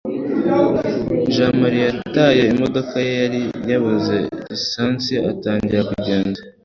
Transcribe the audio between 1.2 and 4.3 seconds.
jamali yataye imodoka ye yari yabuze